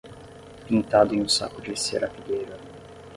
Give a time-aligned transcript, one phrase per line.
[0.67, 2.57] Pintado em um saco de serapilheira